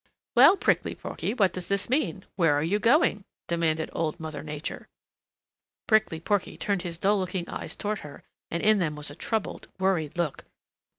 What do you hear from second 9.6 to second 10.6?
worried look.